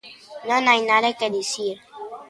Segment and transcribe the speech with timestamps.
[0.49, 1.77] Non hai nada que dicir.